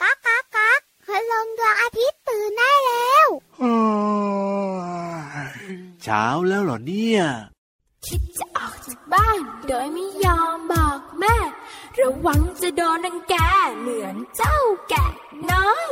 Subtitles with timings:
[0.00, 3.28] ก๊ากก๊ากก๊ากพลังดวงอาทิตย์ตื่นได้แล้ว
[6.02, 7.22] เช้าแล้วเหรอเนี่ย
[8.06, 11.36] คิดจะออกจากบ้าน โดยไม่ยอมบอกแม่
[12.00, 13.34] ระวังจะโดนรังแก
[13.80, 14.58] เหมือนเจ้า
[14.88, 15.06] แกะ
[15.50, 15.88] น้อย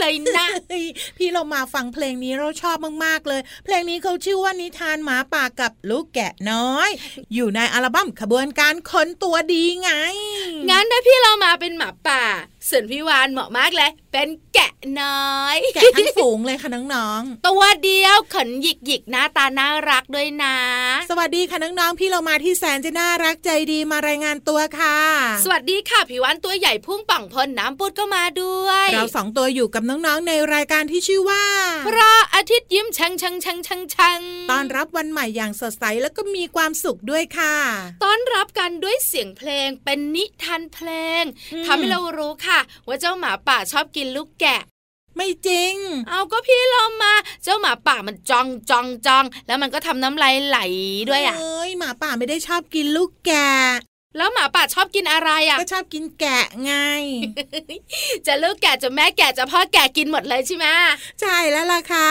[0.00, 0.86] เลยนะเฮ้ย
[1.18, 6.90] พี่เรามาฟังเพลงนี้เราชอบมากๆเลย เพลงนี้เขาชื่อว่านิทานหมาป่ากับลูกแกะน้อย
[7.34, 9.90] อยู่ในอัลบั้มขบวนการคนตัวดีไง
[10.70, 12.22] งั้นถ้าพี่เรามาเป็นหมาป่า
[12.70, 24.98] ส่วนพี่วานเหมาะมากเลย เป็นแกะน้อย แกะทั้งฝูงเลยค่ะน้องตัวเดียวขนหยิกหยิกๆหน้าตาน่ารักด้วยนะๆสวัสดีค่ะน้องๆ พี่เรามาที่แสนจะน่ารักใจดีมารายงานตัวค่ะ
[25.44, 31.44] สวัสดีค่ะพี่วานตัวใหญ่พุ่งป่องพลน้ำปุดก็มาด้วย เราสองตัวอยู่กับน้องๆ ในรายการที่ชื่อว่า
[31.88, 37.54] พระอาทิตย์ยิ้มชังชังชังชังชังตอนรับวันใหม่อย่างสดใสแล้วก็มีความสุขด้วยค่ะ
[38.04, 40.88] ต้อนรับกันด้วยเสียงเพลงเป็นนิทานเพล
[41.20, 41.22] ง
[41.52, 42.55] อืมทำให้เรารู้ค่ะ
[42.86, 44.62] ว่าเจ้าหมาป่าชอบกินลูกแกะ
[45.16, 45.74] ไม่จริง
[46.08, 50.58] เอาก็พี่เรามา เจ้าหมาป่ามันจ้องจ้องจ้อง แล้วมันก็ทำน้ำลายไหล
[51.08, 53.50] ด้วยอะเอ้ยหมาป่าไม่ได้ชอบกินลูกแกะ
[54.16, 56.72] แล้วหมาป่าชอบกินอะไรอะ ก็ชอบกินแกะไง
[58.26, 60.66] จะลูกแกะจะแม่แกะจะพ่อแกะกินหมดเลยใช่ไหม
[61.20, 62.10] ใช่แล้วล่ะค่ะ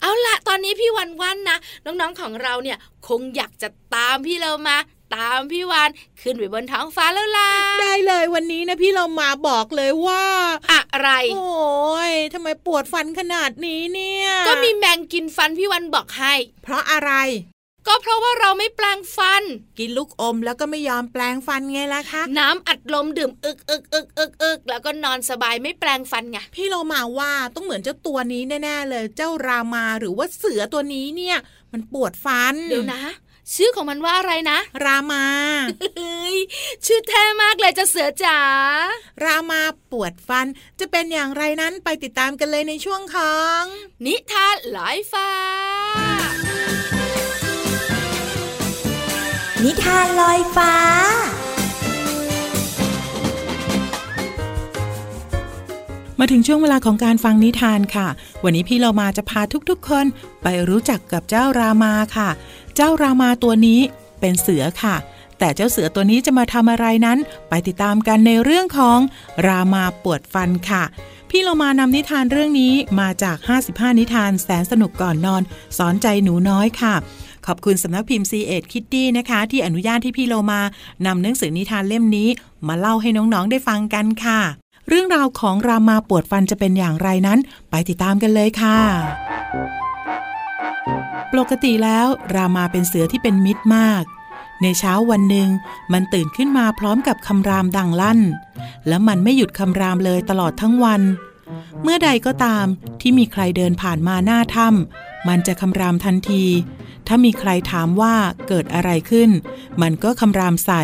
[0.00, 2.78] เอาละตอนนี้พี่วันวันนะน้องๆของเราเนี่ย
[3.08, 4.76] คงอยากจะตามพี่เรามา
[5.14, 5.90] ตามพี่วาน
[6.22, 7.50] ขึ้นไปบนท้องฟ้าแล้วล่ะ
[7.82, 10.24] ได้เลยวันนี้นะพี่เรามาบอกเลยว่า
[10.72, 17.12] อะไร โอ้ยทำไมปวดฟันขนาดนี้เนี่ย ก็มีแมงกินฟันพี่วันบอกให้ เพราะอะไร
[17.86, 19.42] ก็เพราะว่าเราไม่แปลงฟัน
[19.78, 31.36] กินลูกอมแล้วก็ไม่ยอมแปลงฟันไงล่ะคะ น้ำอัดลมดื่มอึกอึกอึกอึกอึกแล้วก็นอนสบายไม่แปลงฟันไงพี่เรามาว่าต้องเหมือนเจ้าตัวนี้แน่ๆเลย เจ้ารามาหรือว่าเสือตัวนี้เนี่ย
[31.72, 33.02] มันปวดฟันเดี๋ยวนะ
[33.54, 35.24] ชื่อของมันว่าอะไรนะ รามา
[35.98, 36.36] เฮ้ย
[36.86, 38.40] ชื่อแท้มากเลยจะเสือจ๋า
[39.24, 39.60] รามา
[39.90, 40.46] ปวดฟัน
[40.80, 43.62] จะเป็นอย่างไรนั้นไปติดตามกันเลยในช่วงของ
[44.06, 45.30] นิทานลอยฟ้า
[49.64, 50.74] นิทานลอยฟ้า
[56.22, 58.08] มาถึงช่วงเวลาของการฟังนิทานค่ะ
[58.44, 60.06] วันนี้พี่เรามาจะพาทุกๆคน
[60.42, 62.28] ไปรู้จักกับเจ้ารามาค่ะ
[62.76, 63.80] เจ้ารามาตัวนี้
[64.20, 64.96] เป็นเสือค่ะ
[65.38, 67.18] แต่เจ้าเสือตัวนี้จะมาทำอะไรนั้น
[67.48, 68.98] ไปติดตามกันในเรื่องของ
[69.46, 70.84] รามาปวดฟันค่ะ
[71.30, 73.36] พี่เรามานำนิทานเรื่องนี้มาจาก
[73.68, 75.42] 55 นิทานแสนสนุกก่อนนอน
[75.78, 76.94] สอนใจหนูน้อยค่ะ
[77.46, 80.60] ขอบคุณสำนักพิมพ์ C ีเอ็ดคิตตี้นะคะ ที่อนุญาตที่พี่โลมา
[81.06, 82.28] นำหนังสือนิทานเล่มนี้
[82.66, 84.40] มาเล่าให้น้องๆได้ฟังกันค่ะ
[84.88, 87.38] เรื่องราวของรามาปวดฟันจะเป็นอย่างไรนั้น
[87.70, 88.78] ไปติดตามกันเลยค่ะ
[91.32, 94.04] ปกติแล้วรามาเป็นเสือที่เป็นมิตรมาก
[94.62, 95.48] ในเช้าวันหนึ่ง
[95.92, 98.20] มันตื่นขึ้นมาพร้อมกับคำรามดังลั่น
[98.88, 101.02] และมันไม่หยุดคำรามเลยตลอดทั้งวัน
[101.82, 102.66] เมื่อใดก็ตาม
[103.00, 106.44] ที่มีใครเดินผ่านมาหน้าถ้ำมันจะคำรามทันที
[107.06, 108.14] ถ้ามีใครถามว่า
[108.48, 109.30] เกิดอะไรขึ้น
[109.82, 110.82] มันก็คำรามใส่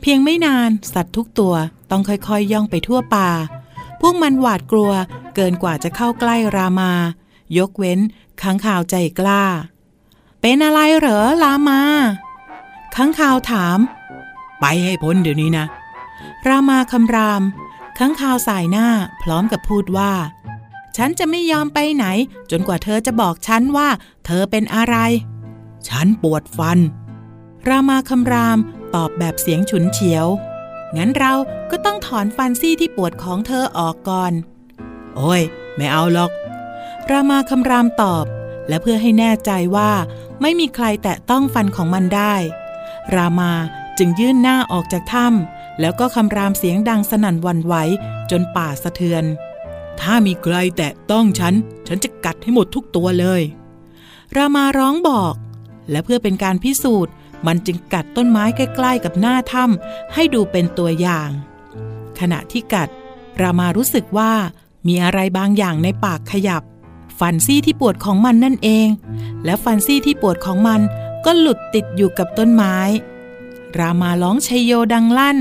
[0.00, 1.54] เพียงไม่นานสัตว์ทุกตัว
[1.90, 3.30] ต้องค่อยๆยย่องไปทั่วป่า
[4.00, 4.92] พวกมันหวาดกลัว
[5.34, 6.92] เกินกว่าจะเข้าใกล้รามา
[7.58, 7.98] ยกเว้น
[8.42, 9.44] ค้างข่าวใจกล้า
[10.40, 11.80] เป็นอะไรเหรอรามา
[12.96, 13.78] ค้างข่าวถาม
[14.60, 15.66] ไปให้พ้นเดี๋ยวนี้นะ
[16.48, 17.42] รามาคำราม
[17.98, 18.88] ค้างข่าวสายหน้า
[19.22, 20.12] พร้อมกับพูดว่า
[20.96, 22.06] ฉันจะไม่ยอมไปไหน
[22.50, 23.88] จนกว่าเธอจะบอกฉันว่า
[24.26, 24.96] เธอเป็นอะไร
[25.88, 26.78] ฉันปวดฟัน
[27.68, 28.58] รามาคำราม
[28.94, 30.26] ตอบแบบเสียงฉุนเฉียว
[30.96, 31.32] งั้นเรา
[31.70, 34.32] ก็ต้องถอนฟันซี่ที่ปวดของเธอออกก่อน
[35.16, 35.42] โอ้ย
[35.76, 36.30] ไม่เอาหรอก
[37.10, 38.24] รามาคำรามตอบ
[38.68, 39.90] และเพื่อให้แน่ใจว่า
[40.40, 42.34] ไม่มีใครแตะต้องฟันของมันได้
[43.14, 43.52] รามา
[43.98, 47.74] จึงยื่นหน้าออกจากถ้ำแล้วก็คำรามเสียงดังสนั่นวันไหว
[48.30, 49.24] จนป่าสะเทือน
[50.00, 51.54] ถ้ามีใครแตะต้องฉัน
[51.86, 53.42] ฉันจะกัดให้หมดทุกตัวเลย
[54.36, 55.34] รามาร้องบอก
[55.90, 57.12] และเพื่อเป็นการพิสูจน์
[57.46, 61.30] มันจึงกัดต้นไม้ใกล้ๆกับหน้าถ้ำให้ดูเป็นตัวอย่าง
[62.20, 62.88] ขณะที่กัด
[63.40, 64.32] รามารู้สึกว่า
[64.86, 66.62] มีอะไรบางอย่างในปากขยับ
[67.18, 68.88] ฟันซี่ที่ปวดของมันนั่นเอง
[69.44, 70.80] และฟันซี่ที่ปวดของมัน
[71.24, 72.78] ก็หลุดติดอยู่กับต้นไม้
[73.78, 75.38] รามาร้องชัยโยดังลั่น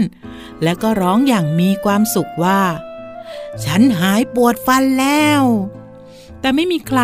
[0.64, 2.62] และก็ร้องอย่างมีความสุขว่า
[3.66, 5.42] ฉันหายปวดฟันแล้ว
[6.40, 7.02] แต่ไม่มีใคร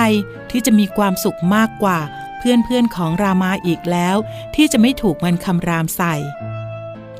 [0.51, 1.99] ที่จะมีความสุขมากกว่า
[2.37, 4.17] เพื่อนๆของรามาอีกแล้ว
[4.55, 6.15] ที่จะไม่ถูกมันคำรามใส่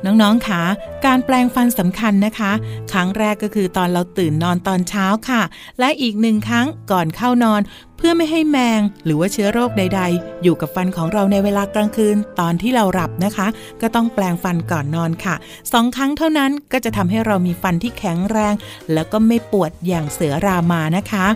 [0.06, 0.62] น้องๆคะ
[1.06, 2.52] การแปลงฟันสำคัญนะคะ
[2.92, 5.42] ครั้งแรกก็คือตอนเราตื่นนอนตอนเช้าค่ะ
[5.80, 7.60] และอีกหนึ่งครั้งก่อนเข้านอน
[7.96, 13.46] เพื่อไม่ให้แมง หรือว่าเชื้อโรคใด ๆ อยู่กับฟันของเราในเวลากลางคืนตอนที่เราหลับนะคะ
[13.80, 15.34] ก็ต้องแปลงฟันก่อนนอนค่ะ
[15.72, 18.54] สองครั้งเท่านั้นก็จะทำให้เรามีฟันที่แข็งแรง
[18.92, 21.26] แล้วก็ไม่ปวดอย่างเสือรามานะคะ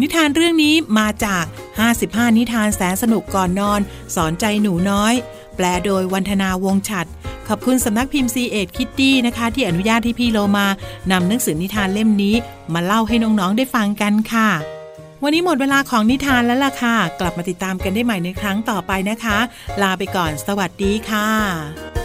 [0.00, 1.44] นิทานเรื่องนี้มาจาก
[1.90, 3.80] 55 นิทานแสนสนุกก่อนนอน
[4.14, 5.14] สอนใจหนูน้อย
[5.56, 7.06] แปลโดยวันธนาวงฉัด
[7.48, 10.66] ขอบคุณสำนักพิมพ์ C ีเอ็ดคิตตี้นะคะ ที่อนุญาตที่พี่โลมา
[11.10, 12.34] นำหนังสือนิทานเล่มนี้
[12.74, 14.50] มาเล่าให้น้องๆได้ฟังกันค่ะ
[15.22, 19.38] วันนี้หมดเวลาของนิทานแล้วล่ะค่ะ กลับมาติดตามกันได้ใหม่ในครั้งต่อไปนะคะ
[19.82, 21.28] ลาไปก่อน สวัสดีค่ะ「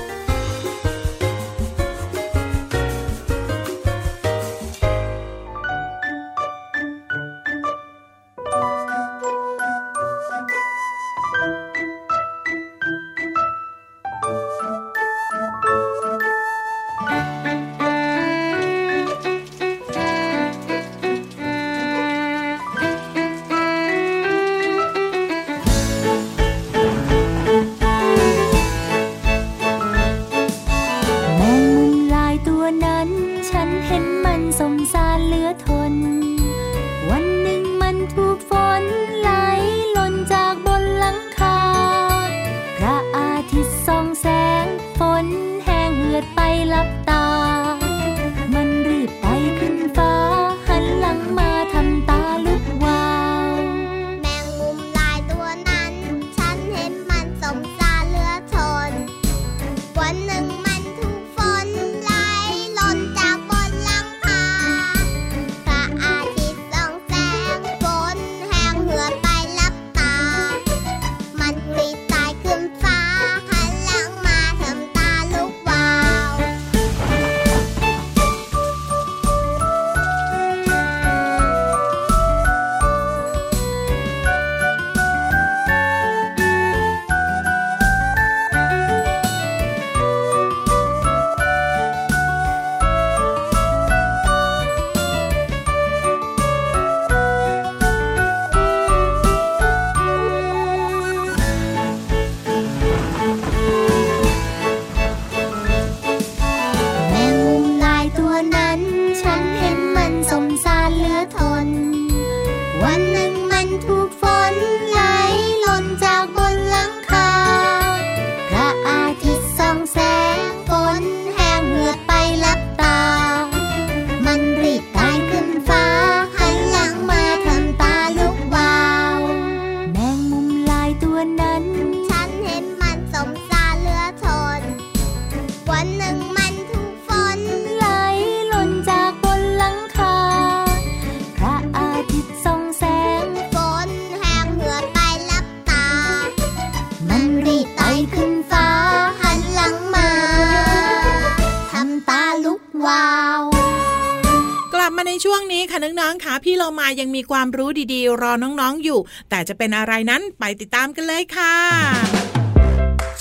[157.94, 161.56] ดีๆ รอน้องๆอยู่ แต่จะเป็นอะไรนั้นไปติดตามกันเลยค่ะ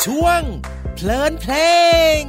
[0.05, 0.43] ช่วง
[0.95, 1.55] เพลินเพล
[2.21, 2.23] ง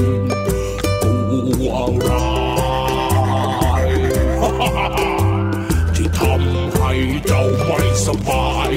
[0.00, 1.76] ยังเป็นตัว
[2.08, 2.32] ร้า
[3.82, 3.86] ย
[5.94, 6.92] ที่ทำให้
[7.26, 8.70] เจ้าไม่สบาย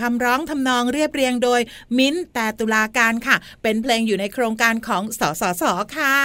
[0.00, 1.60] ค่ะคำร้องทำนองเรียบเรียงโดย
[1.98, 5.64] มิ้นท์แต่ตุลาการค่ะ เป็นเพลงอยู่ในโครงการของสสส
[5.96, 6.16] ค่ะ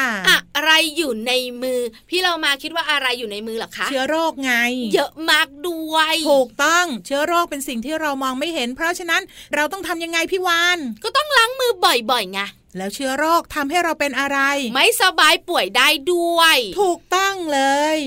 [0.56, 4.54] อะไรอยู่ในมือ พี่เรามาคิดว่าอะไรอยู่ในมือเหรอคะ เชื้อโรคไง
[4.94, 9.22] เยอะมากด้วยถูกต้องเชื้อโรคเป็นสิ่งที่เรามองไม่เห็น เพราะฉะนั้น
[9.56, 12.42] เราต้องทำยังไงพี่วานก็ต้องล้างมือบ่อยๆไง
[12.78, 14.40] แล้วเชื้อโรคทำให้เราเป็นอะไร
[14.74, 17.62] ไม่สบายป่วยได้ด้วย ถูกต้องเล
[17.96, 18.00] ย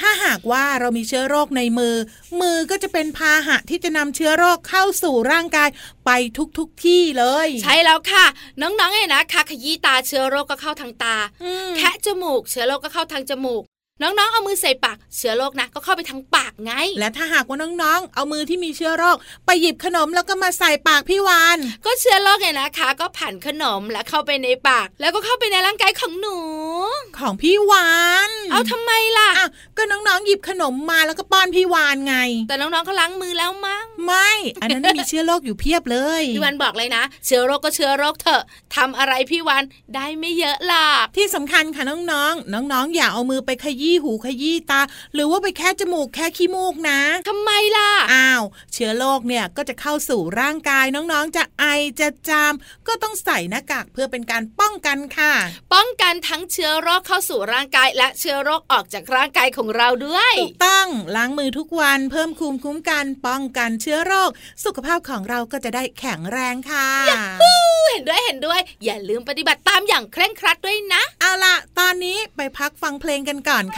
[0.00, 1.94] ถ้าหากว่าเรามีเชื้อโรคในมือ
[2.40, 5.68] มือก็จะเป็นพาหะที่จะนำเชื้อโรคเข้าสู่ร่างกาย
[6.06, 6.10] ไป
[6.58, 8.24] ทุกๆทที่เลย ใช่แล้วค่ะ
[8.60, 13.62] น้องๆเนี่ยนะคะขยี้ตาเชื้อโรคก็เข้าทางตาอืมแคะจมูก เชื้อโรคก็เข้าทางจมูก
[14.02, 26.38] น้องๆ เอามือใส่ปากเชื้อโรคนะก็เข้าไปทางปากไง และถ้าหากว่าน้องๆ เอามือที่มีเชื้อโรคไปหยิบขนมแล้วก็มาใส่ปากพี่วานก็เชื้อโรคเนี่ยนะคะ ก็ผ่านขนมแล้วเข้าไปในปาก แล้วก็เข้าไปในร่างกายของหนู
[27.18, 27.90] ของพี่วา
[28.28, 32.16] นเอาทำไมล่ะอ้าวก็น้องๆ หยิบขนมมาแล้วก็ป้อนพี่วานไง
[32.48, 34.30] แต่น้องๆเขาล้างมือแล้วมั้งไม่
[34.62, 38.42] อันนั้นนะมีเชื้อโรคอยู่เพียบเลยพี่วันบอกเลยนะ เชื้อโรคก็เชื้อโรคเถอะ
[38.76, 39.62] ทำอะไรพี่วัน
[39.94, 44.80] ได้ไม่เยอะหรอกที่สำคัญค่ะน้องๆ น้องๆ อย่าเอามือไปขยี้ยี้หูขยี้ตา
[45.14, 48.42] หรือว่าไปแค่จมูกแค่ขี้มูกนะทำไมล่ะ อ้าว
[48.72, 51.64] เชื้อโรคเนี่ยก็จะเข้าสู่ร่างกายน้องๆ จะไอ
[52.00, 52.54] จะจาม
[52.86, 55.32] ก็ต้องใส่หน้ากากเพื่อเป็นการป้องกันค่ะ
[55.74, 64.30] ป้องกันทั้งเชื้อโรคเข้าสู่ร่างกายและเชื้อโรคออกจากร่างกายของเราด้วยถูกต้องล้างมือทุกวันเพิ่มภูมิคุ้มกันป้องกันเชื้อโรค
[64.64, 66.88] สุขภาพของเราก็จะได้แข็งแรงค่ะ
[67.90, 73.64] เห็นด้วยเห็นด้วย อย่าลืมปฏิบัติตามอย่างเคร่งครัดด้วยนะ เอาล่ะ ตอนนี้ไปพักฟังเพลงกันก่อน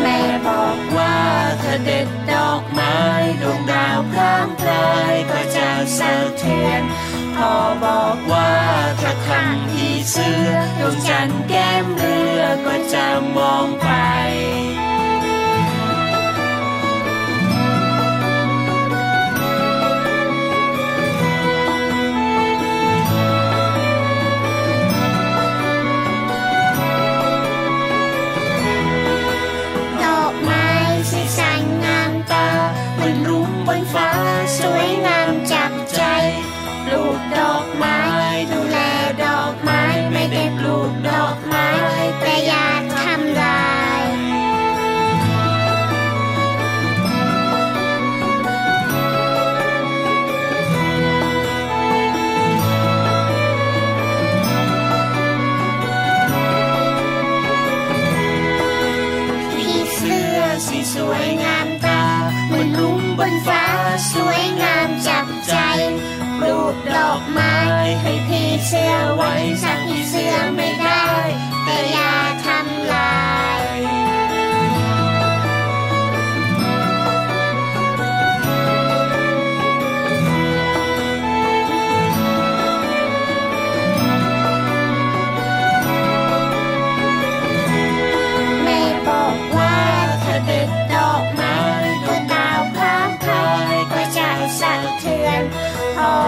[0.00, 1.18] แม่บอกว่า
[1.62, 2.98] ถ้าเด็ดดอกไม้
[3.42, 6.82] ดวงดาวพร่างพรายก็จะสะเทือน
[7.36, 7.52] พ่อ
[7.84, 8.52] บอกว่า
[9.00, 13.88] ถ้าคังผีเสื้อดวงจันทร์แก้มเรือก็จะมองไป
[60.94, 62.02] สวยงามตา
[62.46, 63.64] เหมือนรุ้งบนฟ้า
[64.12, 65.54] สวยงามจับใจ
[66.38, 67.56] ปลูกดอกไม้
[68.02, 71.06] ให้ผีเสื้อไว้สักพีเสื้อไม่ได้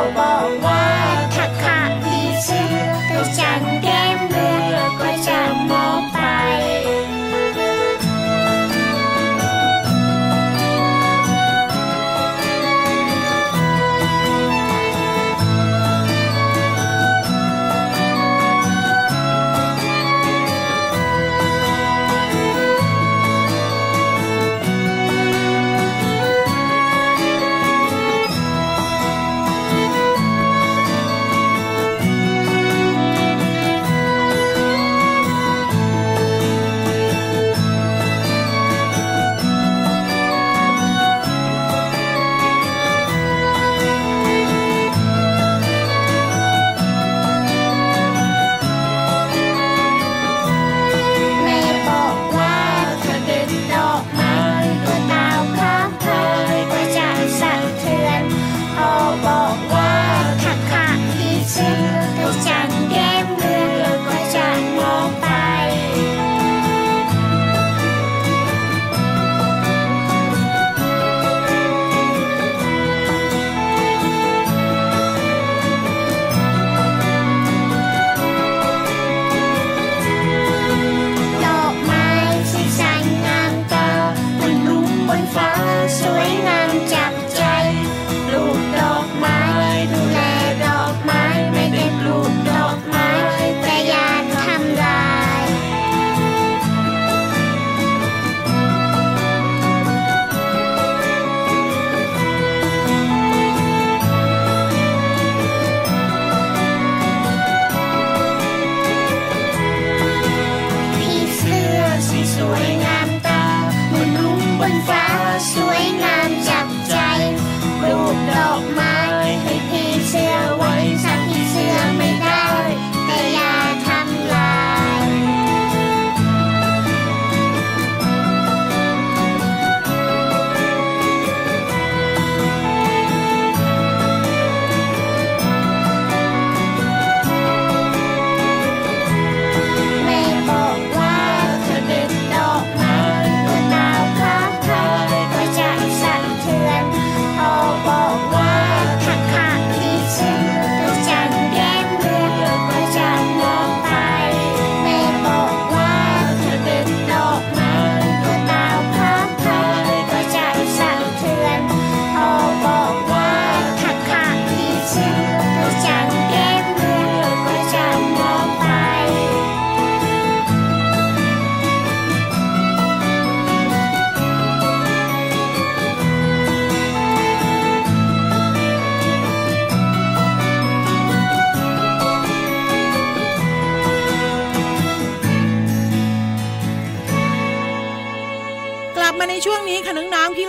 [0.04, 0.82] พ่อบอกว่า
[1.34, 1.42] ถ้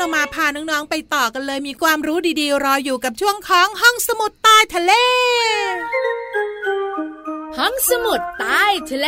[0.06, 4.92] เรามาพาน้องๆไปต่อกันเลย มีความรู้ดีๆ รออยู่กับช่วงของห้องสมุดใต้ทะเล
[7.58, 9.08] ห้องสมุดใต้ทะเล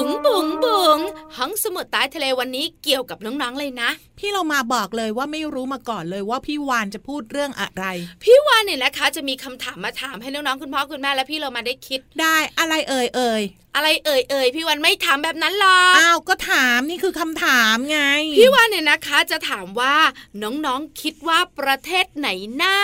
[0.00, 0.98] บุ๋งบุ๋งบุ๋ง
[1.36, 7.84] ห้องสมุดใต้ทะเลวันนี้เกี่ยวกับน้องๆเลยนะ พี่เรามาบอกเลยว่าไม่รู้มาก่อนเลยว่าพี่วานจะพูดเรื่องอะไร
[8.24, 13.42] พี่วานเนี่ยนะคะจะมีคำถามมาถามให้น้องๆคุณพ่อคุณแม่และพี่เรามาได้คิด ได้อะไรเอ่ยเอ่ย
[13.76, 18.00] อะไรเอ่ยเอ่ยพี่วันไม่ถามแบบนั้นหรอกอ้าวก็ถามนี่คือคำถามไง
[18.38, 19.96] พี่วานเนี่ยนะคะจะถามว่า
[20.42, 22.76] น้องๆคิดว่าประเทศไหนหน้า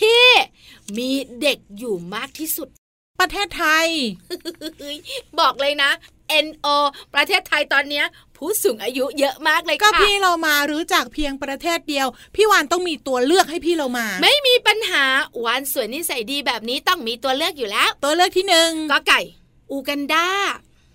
[0.00, 0.26] ที่
[0.98, 2.68] มีเด็กอยู่มากที่สุด
[3.20, 3.86] ประเทศไทย
[5.40, 5.90] บอกเลยนะ
[6.46, 6.68] NO
[7.14, 15.04] ประเทศไทยตอนเนี้ยผู้สูงอายุเยอะมากเลยก็ค่ะพี่เรามารู้จักเพียงประเทศเดียว พี่วานต้องมีตัวเลือกให้พี่เรามา ไม่มีปัญหา
[15.40, 19.20] หวานสวยนิสัยดีแบบนี้ต้องมีตัวเลือกอยู่แล้ว ตัวเลือกที่หนึ่งก็ไก่
[19.70, 20.28] อูกันดา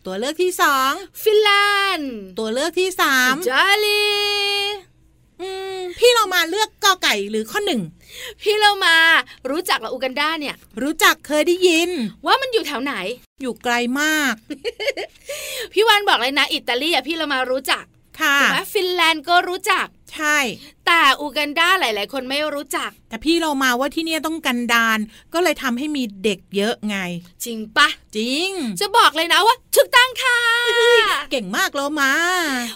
[0.05, 0.91] ตัวเลือกที่สอง
[1.23, 1.49] ฟินแล
[1.95, 4.88] นด์ตัวเลือกที่สามจาลีอืม
[5.99, 7.81] พี่เรามาเลือกกอไก่หรือข้อหนึ่ง
[8.41, 8.95] พี่เรามา
[9.49, 11.89] รู้จักละอูกันดาเนี่ย รู้จักเคยได้ยิน
[12.25, 12.93] ว่ามันอยู่แถวไหน
[13.41, 14.33] อยู่ไกลมาก
[15.73, 17.83] พี่วานบอกเลยนะ อิตาลีอะพี่เรามารู้จัก
[18.19, 20.37] ค่ะถูกไหมฟินแลนด์ก็รู้จัก ใช่
[20.85, 24.99] แต่อูกันดาหลาย ๆ คนไม่รู้จัก แต่พี่เรามาว่าที่เนี่ยต้องกันดาน
[25.33, 26.97] ก็เลยทำให้มีเด็กเยอะไง
[27.45, 28.49] จริงปะจริง
[28.79, 30.38] จะบอกเลยนะว่าถูกต้องค่ะ
[31.29, 32.11] เก่งมากเรามา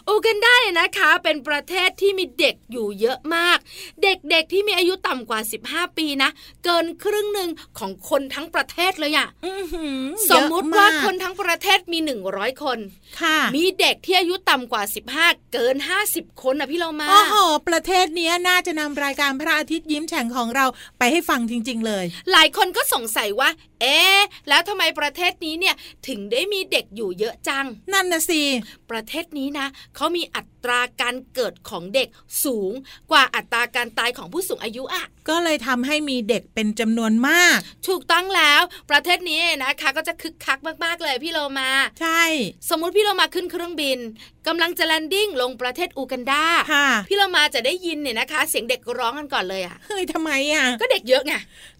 [0.08, 3.58] อูกันดาเนี่ยนะคะ เป็นประเทศที่มีเด็กอยู่เยอะมาก
[4.04, 5.40] เด็กๆที่มีอายุต่ำกว่า
[5.70, 6.30] 15 ปีนะ
[6.64, 12.00] เกินครึ่งหนึ่งของคนทั้งประเทศเลยอะอื้อหือสมมุติว่าเยอะกคนทั้งประเทศมี
[12.32, 12.80] 100 คน
[13.20, 14.84] ค่ะ มีเด็กที่อายุต่ำกว่า
[15.18, 15.76] 15 เกิน
[16.10, 17.36] 50 คนนะพี่เรามาโอ้โห
[17.68, 20.66] ประเทศเนี้ยน่าจะนำรายการพระอาทิตย์ยิ้มแฉ่งของเรา
[21.00, 23.50] ไปให้ฟังจริง ๆ เลย หลายคนก็สงสัยว่า
[23.82, 25.76] เอ๊ะแล้วทำไมประเทศนี้เนี่ย
[26.08, 28.43] ถึงได้มีเด็กอยู่เยอะจัง นั่นนะสิ
[28.92, 32.08] ประเทศนี้นะเขามีอั ตราการเกิดของเด็ก
[32.44, 32.72] สูง
[33.12, 41.70] กว่าอัตราการตายของผู้สูงอายุอะก็เลยทำให้มีเด็กเป็นจำนวนมาก ถูกต้องแล้ว ประเทศนี้นะคะ ก็จะคึกคักมากๆเลยพี่โลมา
[42.02, 42.24] ใช่
[42.70, 44.00] สมมุติพี่โลมาขึ้นเครื่องบิน
[44.48, 51.34] กำลังจะแลนดิ้งลงประเทศอูกันดาค่ะพี่โลมาจะได้ยินเนี่ยนะคะ เสียงเด็กร้องกันก่อนเลยอะเฮ้ยทำไมอะ ก็เด็กเยอะไง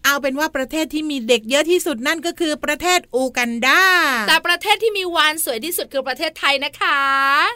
[0.04, 3.82] เอาเป็นว่าประเทศที่มีเด็กเยอะที่สุดนั่นก็คือประเทศอูกันดา
[4.28, 6.98] แต่ประเทศที่มีวานสวยที่สุดคือประเทศไทยนะคะ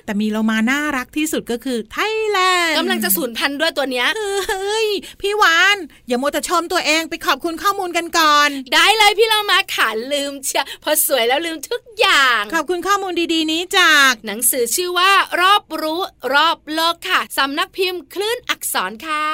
[0.07, 4.09] แต่มีเรามาน่ารักที่สุดก็คือไทยแลนด์กำลังจะสูญพันธุ์ด้วยตัวเนี้ย
[4.51, 4.89] เฮ้ย
[5.21, 5.77] พี่วาน
[6.09, 16.01] อย่าโมวแต่ชมตัวเองไปขอบคุณข้อมูลกันก่อน ได้เลยพี่เรามาขาลืมเชียพอสวยแล้วลืมทุกอย่าง ขอบคุณข้อมูลดีๆ นี้จากหนังสือชื่อว่ารอบรู้
[16.35, 19.27] รอบโลกค่ะสำนักพิมพ์คลื่นอักษรค่ะ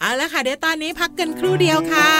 [0.00, 2.10] เอาละค่ะเดี๋ยวตอนนี้พักกันครู่เดียวค่ะ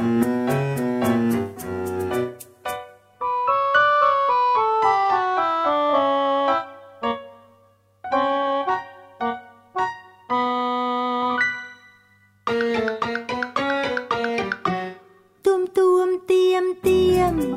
[0.00, 0.39] ตุ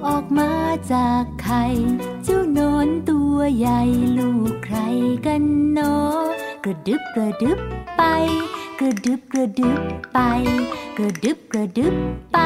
[0.05, 0.51] ออกมา
[0.93, 1.63] จากไข่
[2.23, 3.81] เจ้านอนตัวใหญ่
[4.17, 4.77] ลูกใคร
[5.25, 5.43] กัน
[5.73, 6.19] เนาะ
[6.65, 7.59] กระดึบกระดึบ
[7.97, 8.03] ไป
[8.79, 9.79] กระดึบกระดึบ
[10.13, 10.19] ไป
[10.97, 11.95] กระดึบกระดึบ
[12.33, 12.39] ไป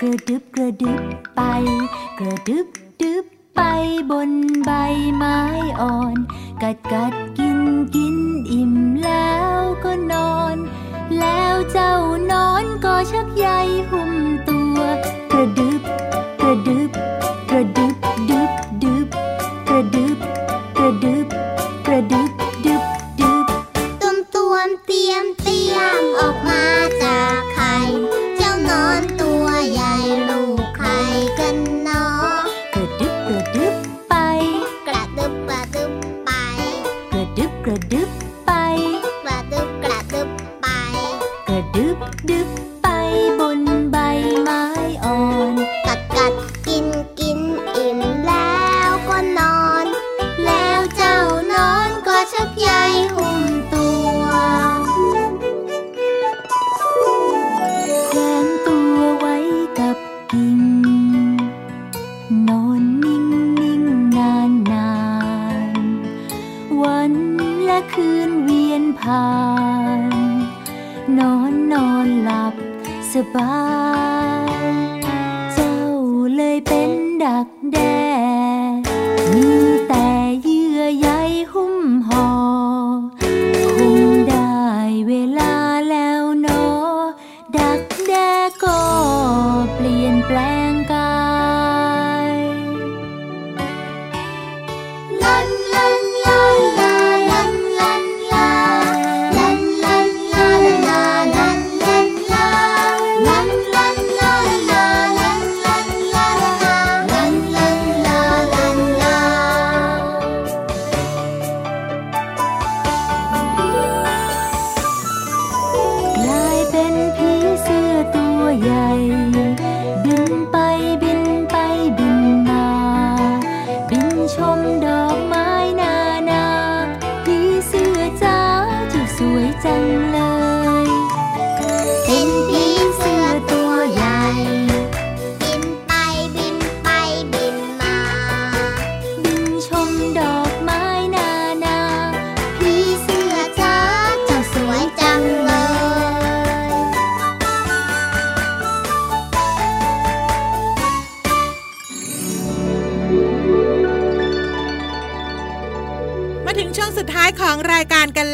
[0.00, 1.00] กระดึบกระดึบ
[1.36, 1.42] ไป
[2.18, 2.66] กระดึบ
[3.02, 3.24] ดึบ
[3.56, 3.62] ไป
[4.10, 4.30] บน
[4.64, 4.70] ใบ
[5.16, 5.38] ไม้
[5.80, 6.16] อ่อน
[6.62, 7.58] กัดกัดกิน
[7.94, 8.16] กิน
[8.50, 10.56] อิ่มแล้วก็นอน
[11.18, 11.94] แล้วเจ้า
[12.32, 13.46] นอนก็ชักใย
[13.90, 14.12] หุ้ม
[14.48, 14.78] ตัว
[15.32, 15.82] กระดึบ
[16.48, 16.90] กระดึบ
[17.50, 17.52] ก
[21.92, 22.27] ร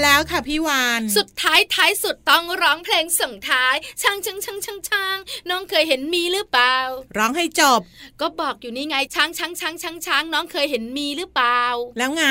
[0.04, 5.16] แล้วค่ะพี่วาน สุดท้ายท้ายสุดต้องร้องเพลงส่งท้ายช่างช่างช่างช่างช่าง
[5.50, 6.76] น้องเคยเห็นมีหรือเปล่า
[7.18, 7.80] ร้องให้จบ
[8.20, 11.62] ก็บอกอยู่นี่ไงช้างช้างช้างช้างช้างน้องเคยเห็นมีหรือเปล่า
[11.98, 12.26] แล้วไง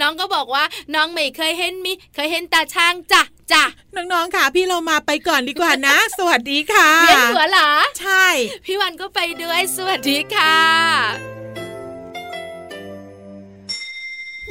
[0.00, 0.64] น้องก็บอกว่า
[0.94, 3.64] น้องไม่เคยเห็นมี เคยเห็นตาช้างจ้ะจ้ะ
[3.96, 8.26] น้องๆ ค่ะ พี่เรามาไปก่อนดีกว่านะ สวัสดีค่ะเวียนหัวเหรอ ใช่
[8.66, 10.56] พี่วันก็ไปด้วย สวัสดีค่ะ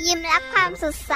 [0.05, 1.15] ยิ้มรับความสดใส